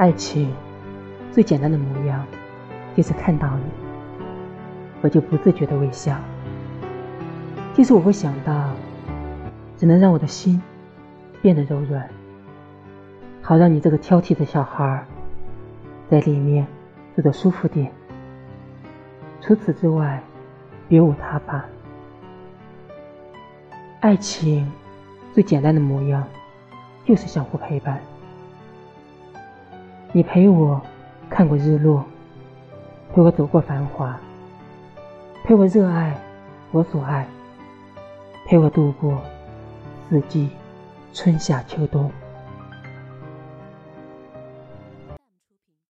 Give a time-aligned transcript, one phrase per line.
[0.00, 0.50] 爱情
[1.30, 2.24] 最简单的模样，
[2.96, 3.64] 就是看到你，
[5.02, 6.16] 我就不自觉的微笑。
[7.74, 8.70] 其实我会想到，
[9.76, 10.58] 只能让我的心
[11.42, 12.08] 变得柔软，
[13.42, 15.04] 好让你这个挑剔的小孩
[16.08, 16.66] 在里面
[17.14, 17.92] 住得舒服点。
[19.42, 20.22] 除此之外，
[20.88, 21.62] 别无他法。
[24.00, 24.66] 爱情
[25.34, 26.26] 最简单的模样，
[27.04, 28.00] 就是相互陪伴。
[30.12, 30.80] 你陪我
[31.28, 32.04] 看过日落，
[33.14, 34.18] 陪我走过繁华，
[35.44, 36.18] 陪我热爱
[36.72, 37.24] 我所爱，
[38.46, 39.20] 陪我度过
[40.08, 40.50] 四季
[41.12, 42.10] 春夏秋冬。